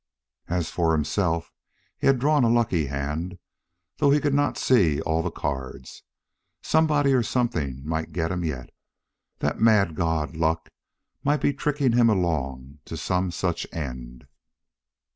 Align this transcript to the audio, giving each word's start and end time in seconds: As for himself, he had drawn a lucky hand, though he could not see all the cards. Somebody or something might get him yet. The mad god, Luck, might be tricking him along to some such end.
As 0.47 0.71
for 0.71 0.93
himself, 0.93 1.51
he 1.95 2.07
had 2.07 2.17
drawn 2.17 2.43
a 2.43 2.49
lucky 2.49 2.87
hand, 2.87 3.37
though 3.97 4.09
he 4.09 4.19
could 4.19 4.33
not 4.33 4.57
see 4.57 4.99
all 5.01 5.21
the 5.21 5.29
cards. 5.29 6.01
Somebody 6.63 7.13
or 7.13 7.21
something 7.21 7.85
might 7.87 8.11
get 8.11 8.31
him 8.31 8.43
yet. 8.43 8.71
The 9.37 9.53
mad 9.53 9.93
god, 9.93 10.35
Luck, 10.35 10.71
might 11.23 11.39
be 11.39 11.53
tricking 11.53 11.91
him 11.91 12.09
along 12.09 12.79
to 12.85 12.97
some 12.97 13.29
such 13.29 13.67
end. 13.71 14.25